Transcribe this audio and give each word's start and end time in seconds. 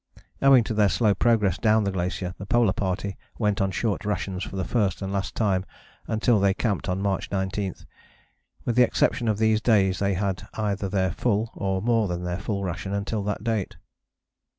Owing 0.41 0.63
to 0.63 0.73
their 0.73 0.89
slow 0.89 1.13
progress 1.13 1.59
down 1.59 1.83
the 1.83 1.91
glacier 1.91 2.33
the 2.39 2.47
Polar 2.47 2.73
Party 2.73 3.17
went 3.37 3.61
on 3.61 3.69
short 3.69 4.03
rations 4.03 4.43
for 4.43 4.55
the 4.55 4.65
first 4.65 4.99
and 5.03 5.13
last 5.13 5.35
time 5.35 5.63
until 6.07 6.39
they 6.39 6.55
camped 6.55 6.89
on 6.89 7.03
March 7.03 7.29
19: 7.29 7.75
with 8.65 8.75
the 8.75 8.81
exception 8.83 9.27
of 9.27 9.37
these 9.37 9.61
days 9.61 9.99
they 9.99 10.15
had 10.15 10.47
either 10.55 10.89
their 10.89 11.11
full, 11.11 11.51
or 11.53 11.83
more 11.83 12.07
than 12.07 12.23
their 12.23 12.39
full 12.39 12.63
ration 12.63 12.93
until 12.95 13.21
that 13.25 13.43
date. 13.43 13.77